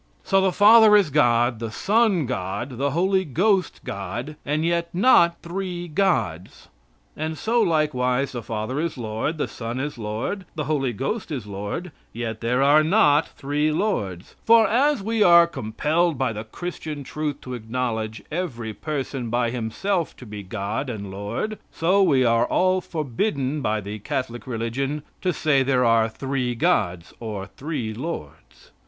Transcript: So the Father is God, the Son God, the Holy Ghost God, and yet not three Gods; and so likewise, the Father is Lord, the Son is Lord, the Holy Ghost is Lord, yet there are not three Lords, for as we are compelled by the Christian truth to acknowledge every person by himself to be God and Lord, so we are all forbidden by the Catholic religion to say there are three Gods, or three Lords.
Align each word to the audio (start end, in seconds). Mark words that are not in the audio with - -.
So 0.23 0.41
the 0.41 0.51
Father 0.51 0.95
is 0.97 1.11
God, 1.11 1.59
the 1.59 1.69
Son 1.69 2.25
God, 2.25 2.79
the 2.79 2.89
Holy 2.89 3.23
Ghost 3.23 3.81
God, 3.83 4.35
and 4.43 4.65
yet 4.65 4.89
not 4.95 5.39
three 5.43 5.87
Gods; 5.87 6.69
and 7.15 7.37
so 7.37 7.61
likewise, 7.61 8.31
the 8.31 8.41
Father 8.41 8.79
is 8.79 8.97
Lord, 8.97 9.37
the 9.37 9.47
Son 9.47 9.79
is 9.79 9.99
Lord, 9.99 10.45
the 10.55 10.63
Holy 10.63 10.91
Ghost 10.91 11.29
is 11.29 11.45
Lord, 11.45 11.91
yet 12.13 12.41
there 12.41 12.63
are 12.63 12.83
not 12.83 13.27
three 13.37 13.71
Lords, 13.71 14.33
for 14.43 14.67
as 14.67 15.03
we 15.03 15.21
are 15.21 15.45
compelled 15.45 16.17
by 16.17 16.33
the 16.33 16.45
Christian 16.45 17.03
truth 17.03 17.39
to 17.41 17.53
acknowledge 17.53 18.23
every 18.31 18.73
person 18.73 19.29
by 19.29 19.51
himself 19.51 20.15
to 20.17 20.25
be 20.25 20.41
God 20.41 20.89
and 20.89 21.11
Lord, 21.11 21.59
so 21.69 22.01
we 22.01 22.25
are 22.25 22.47
all 22.47 22.81
forbidden 22.81 23.61
by 23.61 23.79
the 23.79 23.99
Catholic 23.99 24.47
religion 24.47 25.03
to 25.21 25.31
say 25.31 25.61
there 25.61 25.85
are 25.85 26.09
three 26.09 26.55
Gods, 26.55 27.13
or 27.19 27.45
three 27.45 27.93
Lords. 27.93 28.71